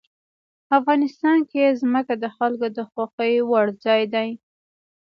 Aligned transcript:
افغانستان 0.77 1.37
کې 1.49 1.77
ځمکه 1.81 2.13
د 2.23 2.25
خلکو 2.35 2.67
د 2.77 2.79
خوښې 2.91 3.33
وړ 3.49 3.65
ځای 3.83 4.03
دی. 4.13 4.29